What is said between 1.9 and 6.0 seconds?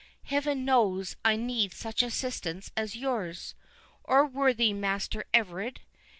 assistance as yours.—Oh, worthy Master Everard!